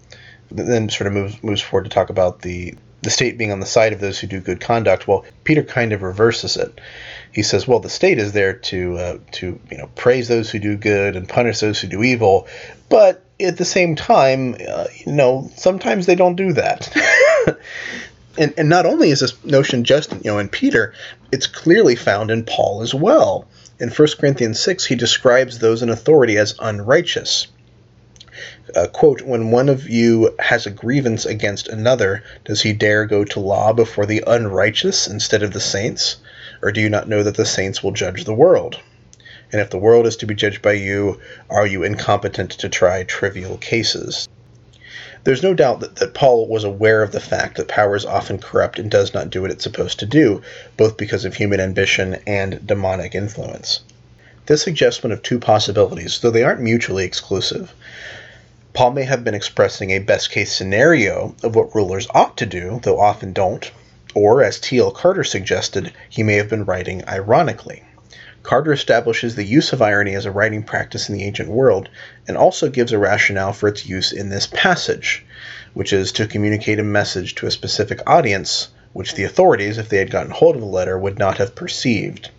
Then, 0.51 0.89
sort 0.89 1.07
of 1.07 1.13
moves 1.13 1.43
moves 1.43 1.61
forward 1.61 1.85
to 1.85 1.91
talk 1.91 2.11
about 2.11 2.43
the 2.43 2.75
the 3.03 3.11
state 3.11 3.39
being 3.39 3.53
on 3.53 3.61
the 3.61 3.67
side 3.67 3.93
of 3.93 4.01
those 4.01 4.19
who 4.19 4.27
do 4.27 4.41
good 4.41 4.61
conduct. 4.61 5.09
Well, 5.09 5.25
Peter 5.45 5.63
kind 5.63 5.93
of 5.93 6.03
reverses 6.03 6.57
it. 6.57 6.81
He 7.33 7.43
says, 7.43 7.67
"Well, 7.67 7.81
the 7.81 7.89
state 7.89 8.19
is 8.19 8.33
there 8.33 8.55
to 8.55 8.99
uh, 8.99 9.19
to 9.33 9.61
you 9.71 9.79
know 9.79 9.89
praise 9.95 10.29
those 10.29 10.51
who 10.51 10.59
do 10.59 10.77
good 10.77 11.17
and 11.17 11.29
punish 11.29 11.61
those 11.61 11.81
who 11.81 11.89
do 11.89 12.03
evil, 12.03 12.47
but 12.89 13.25
at 13.41 13.57
the 13.57 13.65
same 13.65 13.97
time, 13.97 14.57
uh, 14.69 14.87
you 14.95 15.13
know, 15.13 15.51
sometimes 15.57 16.07
they 16.07 16.15
don't 16.15 16.37
do 16.37 16.53
that." 16.55 16.95
and, 18.39 18.55
and 18.57 18.69
not 18.69 18.87
only 18.87 19.11
is 19.11 19.21
this 19.21 19.45
notion 19.45 19.85
just 19.85 20.13
you 20.13 20.31
know 20.31 20.39
in 20.39 20.49
Peter, 20.49 20.95
it's 21.33 21.47
clearly 21.47 21.97
found 21.97 22.31
in 22.31 22.45
Paul 22.45 22.83
as 22.83 22.95
well. 22.95 23.47
In 23.79 23.89
1 23.89 24.09
Corinthians 24.19 24.61
6, 24.61 24.85
he 24.85 24.95
describes 24.95 25.59
those 25.59 25.83
in 25.83 25.89
authority 25.89 26.37
as 26.37 26.55
unrighteous. 26.59 27.47
Uh, 28.77 28.87
quote, 28.87 29.23
when 29.23 29.51
one 29.51 29.69
of 29.69 29.89
you 29.89 30.35
has 30.39 30.67
a 30.67 30.71
grievance 30.71 31.27
against 31.27 31.67
another, 31.67 32.23
does 32.45 32.61
he 32.61 32.73
dare 32.73 33.07
go 33.07 33.25
to 33.25 33.41
law 33.41 33.73
before 33.73 34.07
the 34.07 34.23
unrighteous 34.27 35.09
instead 35.09 35.43
of 35.43 35.53
the 35.53 35.61
saints? 35.61 36.17
Or 36.63 36.71
do 36.71 36.81
you 36.81 36.89
not 36.89 37.09
know 37.09 37.23
that 37.23 37.37
the 37.37 37.47
saints 37.47 37.83
will 37.83 37.93
judge 37.93 38.25
the 38.25 38.35
world? 38.35 38.79
And 39.51 39.61
if 39.61 39.71
the 39.71 39.79
world 39.79 40.07
is 40.07 40.17
to 40.19 40.27
be 40.27 40.35
judged 40.35 40.63
by 40.63 40.75
you, 40.75 41.21
are 41.49 41.67
you 41.67 41.83
incompetent 41.83 42.53
to 42.53 42.69
try 42.69 43.03
trivial 43.03 43.57
cases? 43.57 44.29
There's 45.23 45.43
no 45.43 45.53
doubt 45.53 45.81
that, 45.81 45.97
that 45.97 46.15
Paul 46.15 46.49
was 46.49 46.65
aware 46.65 47.03
of 47.03 47.13
the 47.13 47.21
fact 47.21 47.57
that 47.57 47.69
power 47.69 47.95
is 47.95 48.07
often 48.07 48.39
corrupt 48.39 48.79
and 48.79 48.91
does 48.91 49.13
not 49.13 49.29
do 49.29 49.43
what 49.43 49.51
it's 49.51 49.65
supposed 49.65 49.99
to 50.01 50.07
do, 50.07 50.41
both 50.77 50.97
because 50.97 51.27
of 51.27 51.35
human 51.35 51.61
ambition 51.61 52.19
and 52.27 52.67
demonic 52.67 53.15
influence. 53.15 53.81
This 54.47 54.63
suggests 54.63 55.03
one 55.03 55.13
of 55.13 55.23
two 55.23 55.39
possibilities, 55.39 56.19
though 56.19 56.31
they 56.31 56.43
aren't 56.43 56.63
mutually 56.63 57.05
exclusive. 57.05 57.75
Paul 58.73 58.93
may 58.93 59.03
have 59.05 59.23
been 59.23 59.35
expressing 59.35 59.91
a 59.91 59.99
best 59.99 60.31
case 60.31 60.53
scenario 60.53 61.35
of 61.43 61.55
what 61.55 61.75
rulers 61.75 62.09
ought 62.15 62.37
to 62.39 62.47
do, 62.47 62.81
though 62.83 62.99
often 62.99 63.33
don't, 63.35 63.71
or, 64.15 64.43
as 64.43 64.59
T.L. 64.59 64.91
Carter 64.91 65.25
suggested, 65.25 65.93
he 66.09 66.23
may 66.23 66.35
have 66.35 66.49
been 66.49 66.65
writing 66.65 67.07
ironically. 67.07 67.83
Carter 68.43 68.73
establishes 68.73 69.35
the 69.35 69.45
use 69.45 69.73
of 69.73 69.83
irony 69.83 70.15
as 70.15 70.25
a 70.25 70.31
writing 70.31 70.63
practice 70.63 71.09
in 71.09 71.15
the 71.15 71.25
ancient 71.25 71.51
world 71.51 71.91
and 72.27 72.39
also 72.39 72.71
gives 72.71 72.91
a 72.91 72.99
rationale 72.99 73.53
for 73.53 73.69
its 73.69 73.87
use 73.87 74.13
in 74.13 74.31
this 74.31 74.47
passage, 74.47 75.27
which 75.75 75.93
is 75.93 76.11
to 76.11 76.27
communicate 76.27 76.79
a 76.79 76.83
message 76.83 77.35
to 77.35 77.47
a 77.47 77.51
specific 77.51 78.01
audience 78.07 78.69
which 78.95 79.15
the 79.15 79.25
authorities, 79.25 79.77
if 79.77 79.91
they 79.91 79.99
had 79.99 80.11
gotten 80.11 80.33
hold 80.33 80.55
of 80.55 80.63
the 80.63 80.67
letter, 80.67 80.99
would 80.99 81.19
not 81.19 81.37
have 81.37 81.55
perceived. 81.55 82.31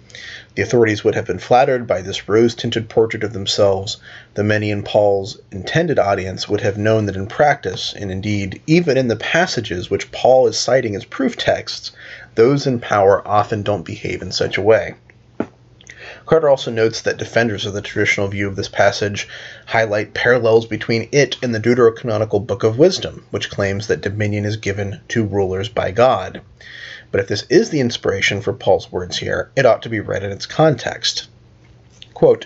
The 0.55 0.63
authorities 0.63 1.03
would 1.03 1.13
have 1.13 1.27
been 1.27 1.39
flattered 1.39 1.86
by 1.86 2.01
this 2.01 2.27
rose 2.27 2.55
tinted 2.55 2.89
portrait 2.89 3.24
of 3.24 3.31
themselves. 3.31 3.98
The 4.34 4.43
many 4.43 4.72
in 4.72 4.81
Paul's 4.84 5.38
intended 5.51 6.00
audience 6.00 6.50
would 6.50 6.62
have 6.62 6.77
known 6.77 7.05
that 7.05 7.15
in 7.15 7.27
practice, 7.27 7.93
and 7.96 8.12
indeed 8.12 8.60
even 8.65 8.98
in 8.98 9.08
the 9.08 9.15
passages 9.15 9.91
which 9.91 10.12
Paul 10.12 10.48
is 10.48 10.60
citing 10.60 10.96
as 10.96 11.05
proof 11.05 11.38
texts, 11.38 11.91
those 12.36 12.65
in 12.65 12.79
power 12.79 13.25
often 13.25 13.62
don't 13.62 13.86
behave 13.86 14.24
in 14.24 14.31
such 14.31 14.58
a 14.58 14.63
way. 14.63 14.96
Carter 16.32 16.48
also 16.48 16.72
notes 16.72 17.02
that 17.02 17.18
defenders 17.18 17.66
of 17.66 17.74
the 17.74 17.82
traditional 17.82 18.30
view 18.30 18.48
of 18.48 18.56
this 18.56 18.70
passage 18.70 19.28
highlight 19.66 20.14
parallels 20.14 20.66
between 20.66 21.10
it 21.12 21.36
and 21.44 21.54
the 21.54 21.60
deuterocanonical 21.60 22.48
Book 22.48 22.64
of 22.64 22.78
Wisdom, 22.78 23.26
which 23.32 23.50
claims 23.50 23.88
that 23.88 24.00
dominion 24.00 24.46
is 24.46 24.56
given 24.56 25.02
to 25.10 25.26
rulers 25.26 25.68
by 25.68 25.92
God. 25.92 26.40
But 27.12 27.20
if 27.20 27.28
this 27.28 27.44
is 27.50 27.70
the 27.70 27.82
inspiration 27.82 28.40
for 28.40 28.54
Paul's 28.54 28.90
words 28.90 29.18
here, 29.18 29.52
it 29.58 29.66
ought 29.66 29.82
to 29.82 29.90
be 29.90 30.00
read 30.00 30.24
in 30.24 30.32
its 30.32 30.46
context. 30.46 31.28
Quote, 32.14 32.46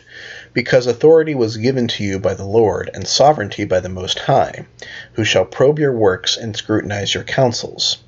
because 0.52 0.88
authority 0.88 1.36
was 1.36 1.58
given 1.58 1.88
to 1.90 2.04
you 2.04 2.18
by 2.18 2.34
the 2.34 2.44
Lord, 2.44 2.90
and 2.92 3.08
sovereignty 3.08 3.66
by 3.66 3.82
the 3.82 3.88
Most 3.88 4.18
High, 4.18 4.66
who 5.14 5.24
shall 5.24 5.46
probe 5.46 5.78
your 5.78 5.94
works 5.94 6.38
and 6.38 6.58
scrutinize 6.58 7.14
your 7.14 7.24
counsels. 7.24 8.00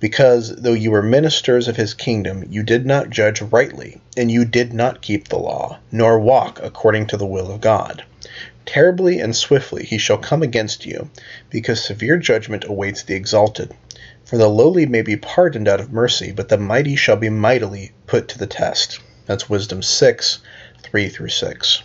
Because, 0.00 0.54
though 0.54 0.74
you 0.74 0.92
were 0.92 1.02
ministers 1.02 1.66
of 1.66 1.76
his 1.76 1.92
kingdom, 1.92 2.44
you 2.48 2.62
did 2.62 2.86
not 2.86 3.10
judge 3.10 3.42
rightly, 3.42 4.00
and 4.16 4.30
you 4.30 4.44
did 4.44 4.72
not 4.72 5.02
keep 5.02 5.28
the 5.28 5.38
law, 5.38 5.78
nor 5.90 6.20
walk 6.20 6.60
according 6.62 7.08
to 7.08 7.16
the 7.16 7.26
will 7.26 7.50
of 7.50 7.60
God. 7.60 8.04
Terribly 8.64 9.18
and 9.18 9.34
swiftly 9.34 9.84
he 9.84 9.98
shall 9.98 10.18
come 10.18 10.42
against 10.42 10.86
you, 10.86 11.10
because 11.50 11.82
severe 11.82 12.16
judgment 12.16 12.64
awaits 12.64 13.02
the 13.02 13.14
exalted. 13.14 13.72
For 14.24 14.36
the 14.36 14.48
lowly 14.48 14.86
may 14.86 15.02
be 15.02 15.16
pardoned 15.16 15.66
out 15.66 15.80
of 15.80 15.92
mercy, 15.92 16.32
but 16.32 16.48
the 16.48 16.58
mighty 16.58 16.94
shall 16.94 17.16
be 17.16 17.30
mightily 17.30 17.92
put 18.06 18.28
to 18.28 18.38
the 18.38 18.46
test. 18.46 19.00
That's 19.26 19.48
Wisdom 19.48 19.82
6, 19.82 20.40
3 20.82 21.08
through 21.08 21.28
6. 21.28 21.82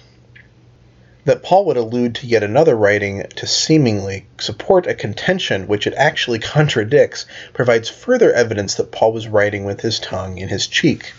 That 1.25 1.42
Paul 1.42 1.65
would 1.65 1.77
allude 1.77 2.15
to 2.15 2.27
yet 2.27 2.44
another 2.44 2.75
writing 2.75 3.25
to 3.38 3.48
seemingly 3.48 4.25
support 4.39 4.88
a 4.88 4.94
contention 4.94 5.68
which 5.68 5.88
it 5.88 5.94
actually 5.96 6.39
contradicts 6.56 7.25
provides 7.53 7.89
further 7.89 8.34
evidence 8.34 8.75
that 8.75 8.92
Paul 8.92 9.13
was 9.13 9.27
writing 9.27 9.63
with 9.63 9.82
his 9.82 10.00
tongue 10.00 10.38
in 10.38 10.50
his 10.50 10.68
cheek. 10.68 11.13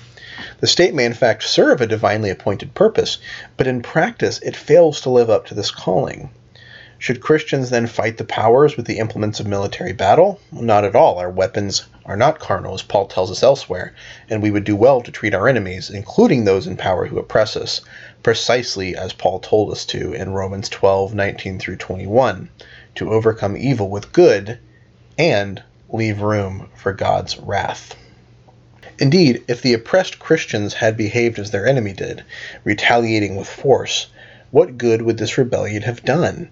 The 0.61 0.66
state 0.66 0.94
may 0.94 1.04
in 1.04 1.14
fact 1.14 1.44
serve 1.44 1.80
a 1.80 1.87
divinely 1.87 2.30
appointed 2.30 2.75
purpose, 2.75 3.18
but 3.56 3.66
in 3.66 3.82
practice 3.82 4.40
it 4.40 4.56
fails 4.56 5.00
to 5.02 5.11
live 5.11 5.30
up 5.30 5.46
to 5.46 5.54
this 5.54 5.70
calling. 5.70 6.30
Should 6.99 7.20
Christians 7.20 7.70
then 7.70 7.87
fight 7.87 8.18
the 8.18 8.25
powers 8.25 8.76
with 8.76 8.87
the 8.87 8.99
implements 8.99 9.40
of 9.40 9.46
military 9.46 9.92
battle? 9.92 10.40
Not 10.50 10.84
at 10.84 10.94
all. 10.94 11.18
Our 11.18 11.30
weapons 11.30 11.87
are 12.06 12.16
not 12.16 12.38
carnal, 12.38 12.75
as 12.75 12.82
Paul 12.82 13.06
tells 13.06 13.30
us 13.30 13.42
elsewhere, 13.42 13.94
and 14.28 14.42
we 14.42 14.50
would 14.50 14.64
do 14.64 14.76
well 14.76 15.00
to 15.00 15.11
treat 15.11 15.34
our 15.34 15.49
enemies, 15.49 15.88
including 15.88 16.44
those 16.44 16.66
in 16.66 16.76
power 16.76 17.06
who 17.06 17.18
oppress 17.18 17.56
us, 17.56 17.80
precisely 18.23 18.94
as 18.94 19.12
Paul 19.12 19.38
told 19.40 19.70
us 19.73 19.84
to 19.87 20.12
in 20.12 20.34
Romans 20.34 20.68
12 20.68 21.14
19 21.14 21.58
through 21.58 21.76
21, 21.76 22.50
to 22.96 23.12
overcome 23.12 23.56
evil 23.56 23.88
with 23.88 24.12
good 24.12 24.58
and 25.18 25.62
leave 25.88 26.20
room 26.20 26.68
for 26.75 26.92
God's 26.92 27.38
wrath. 27.38 27.94
Indeed, 28.99 29.42
if 29.49 29.62
the 29.62 29.73
oppressed 29.73 30.18
Christians 30.18 30.75
had 30.75 30.96
behaved 30.96 31.38
as 31.38 31.50
their 31.50 31.66
enemy 31.66 31.92
did, 31.92 32.23
retaliating 32.64 33.34
with 33.34 33.49
force, 33.49 34.08
what 34.50 34.78
good 34.78 35.02
would 35.02 35.18
this 35.18 35.37
rebellion 35.38 35.82
have 35.82 36.04
done? 36.04 36.49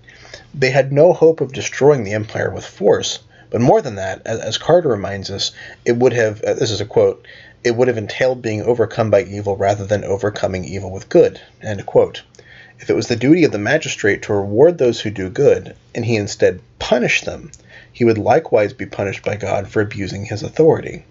They 0.54 0.70
had 0.70 0.92
no 0.92 1.12
hope 1.12 1.40
of 1.40 1.52
destroying 1.52 2.04
the 2.04 2.14
empire 2.14 2.50
with 2.50 2.64
force, 2.64 3.20
but 3.52 3.60
more 3.60 3.82
than 3.82 3.96
that, 3.96 4.26
as, 4.26 4.56
Carter 4.56 4.88
reminds 4.88 5.30
us, 5.30 5.52
it 5.84 5.94
would 5.98 6.14
have, 6.14 6.42
uh, 6.42 6.54
this 6.54 6.70
is 6.70 6.80
a 6.80 6.86
quote, 6.86 7.26
it 7.62 7.76
would 7.76 7.86
have 7.86 7.98
entailed 7.98 8.40
being 8.40 8.62
overcome 8.62 9.10
by 9.10 9.22
evil 9.24 9.58
rather 9.58 9.84
than 9.84 10.04
overcoming 10.04 10.64
evil 10.64 10.90
with 10.90 11.10
good. 11.10 11.38
End 11.60 11.84
quote. 11.84 12.22
If 12.80 12.88
it 12.88 12.96
was 12.96 13.08
the 13.08 13.14
duty 13.14 13.44
of 13.44 13.52
the 13.52 13.58
magistrate 13.58 14.22
to 14.22 14.32
reward 14.32 14.78
those 14.78 15.02
who 15.02 15.10
do 15.10 15.28
good, 15.28 15.76
and 15.94 16.06
he 16.06 16.16
instead 16.16 16.60
punished 16.78 17.26
them, 17.26 17.52
he 17.92 18.06
would 18.06 18.16
likewise 18.16 18.72
be 18.72 18.86
punished 18.86 19.22
by 19.22 19.36
God 19.36 19.68
for 19.68 19.82
abusing 19.82 20.24
his 20.24 20.42
authority. 20.42 21.04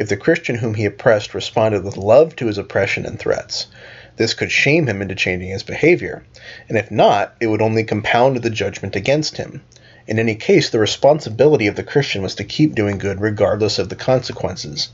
If 0.00 0.08
the 0.08 0.16
Christian 0.16 0.56
whom 0.56 0.74
he 0.74 0.84
oppressed 0.84 1.32
responded 1.32 1.84
with 1.84 1.96
love 1.96 2.34
to 2.36 2.46
his 2.46 2.58
oppression 2.58 3.06
and 3.06 3.20
threats, 3.20 3.68
this 4.16 4.34
could 4.34 4.50
shame 4.50 4.88
him 4.88 5.00
into 5.00 5.14
changing 5.14 5.50
his 5.50 5.62
behavior, 5.62 6.24
and 6.68 6.76
if 6.76 6.90
not, 6.90 7.36
it 7.40 7.46
would 7.46 7.62
only 7.62 7.84
compound 7.84 8.38
the 8.38 8.50
judgment 8.50 8.96
against 8.96 9.36
him. 9.36 9.62
In 10.08 10.18
any 10.18 10.36
case, 10.36 10.70
the 10.70 10.78
responsibility 10.78 11.66
of 11.66 11.76
the 11.76 11.82
Christian 11.82 12.22
was 12.22 12.34
to 12.36 12.44
keep 12.44 12.74
doing 12.74 12.96
good 12.96 13.20
regardless 13.20 13.78
of 13.78 13.90
the 13.90 13.94
consequences, 13.94 14.88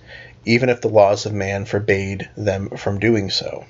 even 0.45 0.69
if 0.69 0.81
the 0.81 0.89
laws 0.89 1.25
of 1.25 1.33
man 1.33 1.67
forbade 1.67 2.29
them 2.37 2.71
from 2.71 2.99
doing 2.99 3.31
so. 3.31 3.65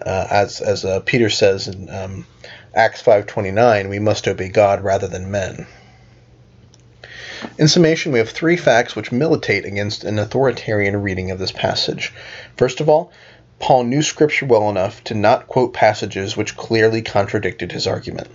Uh, 0.00 0.26
as 0.30 0.62
as 0.62 0.86
uh, 0.86 1.00
Peter 1.00 1.28
says 1.28 1.68
in 1.68 1.90
um, 1.90 2.26
Acts 2.74 3.02
5:29, 3.02 3.90
we 3.90 3.98
must 3.98 4.26
obey 4.26 4.48
God 4.48 4.82
rather 4.82 5.06
than 5.06 5.30
men. 5.30 5.66
In 7.58 7.68
summation, 7.68 8.12
we 8.12 8.18
have 8.18 8.30
three 8.30 8.56
facts 8.56 8.96
which 8.96 9.12
militate 9.12 9.66
against 9.66 10.04
an 10.04 10.18
authoritarian 10.18 11.02
reading 11.02 11.30
of 11.30 11.38
this 11.38 11.52
passage. 11.52 12.14
First 12.56 12.80
of 12.80 12.88
all, 12.88 13.12
Paul 13.58 13.84
knew 13.84 14.02
Scripture 14.02 14.46
well 14.46 14.70
enough 14.70 15.04
to 15.04 15.14
not 15.14 15.48
quote 15.48 15.74
passages 15.74 16.34
which 16.34 16.56
clearly 16.56 17.02
contradicted 17.02 17.72
his 17.72 17.86
argument. 17.86 18.28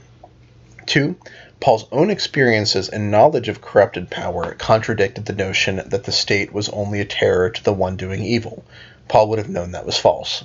2. 0.87 1.15
Paul's 1.59 1.85
own 1.91 2.09
experiences 2.09 2.87
and 2.89 3.11
knowledge 3.11 3.49
of 3.49 3.61
corrupted 3.61 4.09
power 4.09 4.53
contradicted 4.53 5.25
the 5.25 5.33
notion 5.33 5.81
that 5.85 6.05
the 6.05 6.11
state 6.11 6.53
was 6.53 6.69
only 6.69 6.99
a 6.99 7.05
terror 7.05 7.49
to 7.49 7.63
the 7.63 7.73
one 7.73 7.97
doing 7.97 8.23
evil. 8.23 8.63
Paul 9.07 9.29
would 9.29 9.39
have 9.39 9.49
known 9.49 9.73
that 9.73 9.85
was 9.85 9.97
false. 9.97 10.43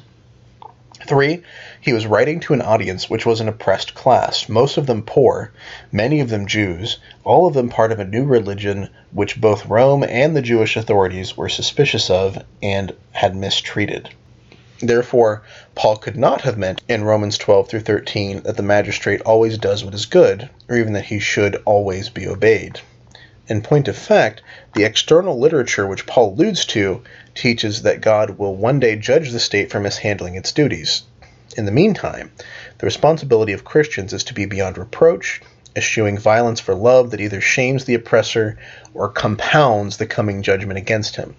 3. 1.06 1.42
He 1.80 1.92
was 1.92 2.06
writing 2.06 2.40
to 2.40 2.54
an 2.54 2.62
audience 2.62 3.10
which 3.10 3.26
was 3.26 3.40
an 3.40 3.48
oppressed 3.48 3.94
class, 3.94 4.48
most 4.48 4.76
of 4.76 4.86
them 4.86 5.02
poor, 5.02 5.52
many 5.90 6.20
of 6.20 6.28
them 6.28 6.46
Jews, 6.46 6.98
all 7.24 7.46
of 7.46 7.54
them 7.54 7.68
part 7.68 7.92
of 7.92 7.98
a 7.98 8.04
new 8.04 8.24
religion 8.24 8.88
which 9.10 9.40
both 9.40 9.66
Rome 9.66 10.04
and 10.04 10.36
the 10.36 10.42
Jewish 10.42 10.76
authorities 10.76 11.36
were 11.36 11.48
suspicious 11.48 12.08
of 12.08 12.42
and 12.62 12.92
had 13.12 13.34
mistreated. 13.34 14.10
Therefore, 14.84 15.42
Paul 15.76 15.96
could 15.96 16.16
not 16.16 16.40
have 16.40 16.58
meant 16.58 16.82
in 16.88 17.04
Romans 17.04 17.38
12 17.38 17.68
through 17.68 17.80
13 17.80 18.42
that 18.42 18.56
the 18.56 18.64
magistrate 18.64 19.20
always 19.20 19.56
does 19.56 19.84
what 19.84 19.94
is 19.94 20.06
good, 20.06 20.50
or 20.68 20.76
even 20.76 20.92
that 20.94 21.04
he 21.04 21.20
should 21.20 21.62
always 21.64 22.08
be 22.08 22.26
obeyed. 22.26 22.80
In 23.46 23.62
point 23.62 23.86
of 23.86 23.96
fact, 23.96 24.42
the 24.74 24.82
external 24.82 25.38
literature 25.38 25.86
which 25.86 26.04
Paul 26.06 26.32
alludes 26.32 26.64
to 26.66 27.02
teaches 27.36 27.82
that 27.82 28.00
God 28.00 28.38
will 28.38 28.56
one 28.56 28.80
day 28.80 28.96
judge 28.96 29.30
the 29.30 29.38
state 29.38 29.70
for 29.70 29.78
mishandling 29.78 30.34
its 30.34 30.50
duties. 30.50 31.02
In 31.56 31.64
the 31.64 31.70
meantime, 31.70 32.32
the 32.78 32.86
responsibility 32.86 33.52
of 33.52 33.64
Christians 33.64 34.12
is 34.12 34.24
to 34.24 34.34
be 34.34 34.46
beyond 34.46 34.78
reproach, 34.78 35.40
eschewing 35.76 36.18
violence 36.18 36.58
for 36.58 36.74
love 36.74 37.12
that 37.12 37.20
either 37.20 37.40
shames 37.40 37.84
the 37.84 37.94
oppressor 37.94 38.58
or 38.94 39.08
compounds 39.08 39.98
the 39.98 40.06
coming 40.06 40.42
judgment 40.42 40.78
against 40.78 41.14
him. 41.14 41.36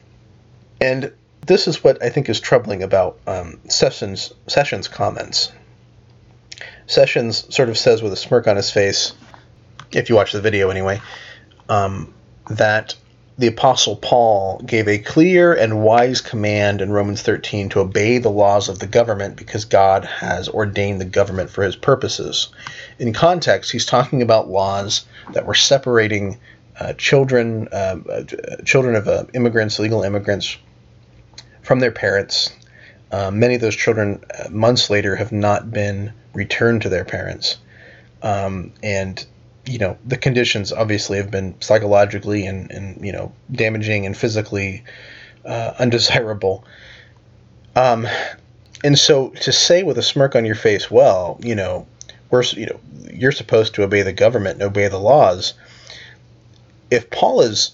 And 0.79 1.11
this 1.45 1.67
is 1.67 1.83
what 1.83 2.01
I 2.01 2.09
think 2.09 2.29
is 2.29 2.39
troubling 2.39 2.83
about 2.83 3.19
um, 3.27 3.59
Sessions, 3.67 4.33
Sessions' 4.47 4.87
comments. 4.87 5.51
Sessions 6.87 7.53
sort 7.53 7.69
of 7.69 7.77
says 7.77 8.01
with 8.01 8.13
a 8.13 8.17
smirk 8.17 8.47
on 8.47 8.55
his 8.55 8.71
face, 8.71 9.13
if 9.91 10.09
you 10.09 10.15
watch 10.15 10.31
the 10.31 10.41
video 10.41 10.69
anyway, 10.69 11.01
um, 11.69 12.13
that 12.49 12.95
the 13.37 13.47
Apostle 13.47 13.95
Paul 13.95 14.59
gave 14.59 14.87
a 14.87 14.99
clear 14.99 15.53
and 15.53 15.81
wise 15.81 16.21
command 16.21 16.81
in 16.81 16.91
Romans 16.91 17.21
13 17.23 17.69
to 17.69 17.79
obey 17.79 18.19
the 18.19 18.29
laws 18.29 18.69
of 18.69 18.79
the 18.79 18.85
government 18.85 19.37
because 19.37 19.65
God 19.65 20.05
has 20.05 20.47
ordained 20.47 21.01
the 21.01 21.05
government 21.05 21.49
for 21.49 21.63
his 21.63 21.75
purposes. 21.75 22.49
In 22.99 23.11
context, 23.11 23.71
he's 23.71 23.85
talking 23.85 24.21
about 24.21 24.49
laws 24.49 25.05
that 25.31 25.47
were 25.47 25.55
separating 25.55 26.39
uh, 26.79 26.93
children, 26.93 27.67
uh, 27.71 27.97
uh, 28.11 28.23
children 28.65 28.95
of 28.95 29.07
uh, 29.07 29.25
immigrants, 29.33 29.79
legal 29.79 30.03
immigrants, 30.03 30.57
from 31.63 31.79
their 31.79 31.91
parents. 31.91 32.51
Uh, 33.11 33.31
many 33.31 33.55
of 33.55 33.61
those 33.61 33.75
children, 33.75 34.23
uh, 34.37 34.49
months 34.49 34.89
later, 34.89 35.15
have 35.15 35.31
not 35.31 35.71
been 35.71 36.13
returned 36.33 36.81
to 36.83 36.89
their 36.89 37.05
parents. 37.05 37.57
Um, 38.21 38.71
and 38.81 39.25
you 39.65 39.77
know 39.77 39.97
the 40.05 40.17
conditions 40.17 40.71
obviously 40.71 41.17
have 41.17 41.31
been 41.31 41.55
psychologically 41.61 42.45
and, 42.45 42.69
and 42.71 43.03
you 43.05 43.11
know 43.11 43.31
damaging 43.51 44.05
and 44.05 44.15
physically 44.15 44.83
uh, 45.45 45.73
undesirable 45.79 46.65
um, 47.75 48.07
and 48.83 48.97
so 48.97 49.29
to 49.29 49.51
say 49.51 49.83
with 49.83 49.97
a 49.97 50.03
smirk 50.03 50.35
on 50.35 50.45
your 50.45 50.55
face 50.55 50.91
well 50.91 51.39
you 51.41 51.55
know 51.55 51.87
we're 52.29 52.43
you 52.43 52.65
know 52.65 52.79
you're 53.13 53.31
supposed 53.31 53.73
to 53.75 53.83
obey 53.83 54.01
the 54.01 54.13
government 54.13 54.55
and 54.55 54.63
obey 54.63 54.87
the 54.87 54.99
laws 54.99 55.53
if 56.91 57.09
paul 57.09 57.41
is 57.41 57.71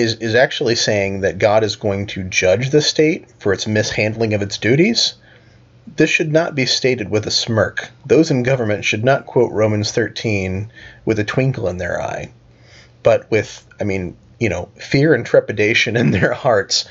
is 0.00 0.14
is 0.16 0.34
actually 0.34 0.74
saying 0.74 1.20
that 1.20 1.38
god 1.38 1.62
is 1.62 1.76
going 1.76 2.06
to 2.06 2.24
judge 2.24 2.70
the 2.70 2.82
state 2.82 3.26
for 3.38 3.52
its 3.52 3.66
mishandling 3.66 4.34
of 4.34 4.42
its 4.42 4.58
duties 4.58 5.14
this 5.96 6.10
should 6.10 6.32
not 6.32 6.54
be 6.54 6.66
stated 6.66 7.10
with 7.10 7.26
a 7.26 7.30
smirk. 7.30 7.90
Those 8.06 8.30
in 8.30 8.42
government 8.42 8.84
should 8.84 9.04
not 9.04 9.26
quote 9.26 9.50
Romans 9.52 9.90
13 9.90 10.70
with 11.04 11.18
a 11.18 11.24
twinkle 11.24 11.68
in 11.68 11.78
their 11.78 12.00
eye, 12.00 12.30
but 13.02 13.30
with, 13.30 13.66
I 13.80 13.84
mean, 13.84 14.16
you 14.38 14.48
know, 14.48 14.68
fear 14.76 15.14
and 15.14 15.26
trepidation 15.26 15.96
in 15.96 16.10
their 16.10 16.32
hearts, 16.32 16.84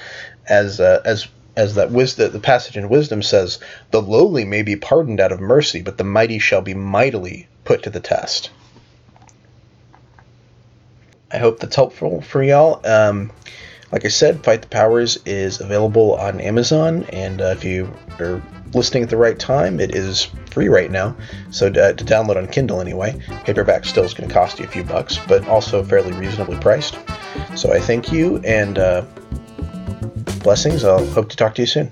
as 0.48 0.80
uh, 0.80 1.02
as 1.06 1.28
as 1.56 1.76
that 1.76 1.92
wisdom, 1.92 2.32
the 2.32 2.40
passage 2.40 2.78
in 2.78 2.88
wisdom 2.88 3.22
says, 3.22 3.60
the 3.92 4.02
lowly 4.02 4.46
may 4.46 4.62
be 4.62 4.76
pardoned 4.76 5.20
out 5.20 5.32
of 5.32 5.42
mercy, 5.42 5.82
but 5.82 5.98
the 5.98 6.04
mighty 6.04 6.40
shall 6.40 6.62
be 6.62 6.74
mightily 6.74 7.48
put 7.66 7.84
to 7.84 7.90
the 7.90 8.00
test. 8.00 8.50
I 11.32 11.38
hope 11.38 11.60
that's 11.60 11.76
helpful 11.76 12.22
for 12.22 12.44
y'all. 12.44 12.86
Um, 12.86 13.32
like 13.92 14.06
I 14.06 14.10
said, 14.10 14.44
Fight 14.44 14.62
the 14.62 14.68
Powers 14.68 15.18
is 15.26 15.62
available 15.62 16.16
on 16.16 16.40
Amazon, 16.40 17.06
and 17.12 17.42
uh, 17.42 17.56
if 17.58 17.64
you 17.64 17.92
are 18.20 18.42
listening 18.74 19.04
at 19.04 19.10
the 19.10 19.18
right 19.18 19.38
time, 19.38 19.80
it 19.80 19.96
is 19.96 20.30
free 20.52 20.70
right 20.70 20.92
now. 20.92 21.16
So 21.50 21.72
to, 21.72 21.94
to 21.94 22.06
download 22.06 22.38
on 22.38 22.48
Kindle 22.48 22.82
anyway, 22.82 23.20
paperback 23.46 23.86
still 23.86 24.04
is 24.04 24.14
going 24.14 24.28
to 24.28 24.34
cost 24.34 24.60
you 24.60 24.66
a 24.66 24.68
few 24.68 24.84
bucks, 24.84 25.18
but 25.28 25.48
also 25.48 25.84
fairly 25.84 26.14
reasonably 26.14 26.58
priced. 26.58 26.98
So 27.56 27.74
I 27.74 27.80
thank 27.80 28.12
you 28.12 28.38
and 28.40 28.78
uh, 28.78 29.06
blessings. 30.44 30.84
I'll 30.84 31.06
hope 31.08 31.30
to 31.30 31.36
talk 31.36 31.56
to 31.56 31.62
you 31.62 31.68
soon. 31.68 31.92